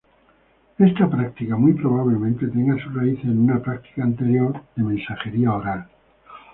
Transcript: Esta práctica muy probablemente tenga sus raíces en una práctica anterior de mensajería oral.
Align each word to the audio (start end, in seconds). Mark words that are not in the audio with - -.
Esta 0.79 1.07
práctica 1.07 1.55
muy 1.57 1.73
probablemente 1.73 2.47
tenga 2.47 2.75
sus 2.83 2.91
raíces 2.95 3.25
en 3.25 3.37
una 3.39 3.61
práctica 3.61 4.01
anterior 4.01 4.59
de 4.75 4.83
mensajería 4.83 5.53
oral. 5.53 5.87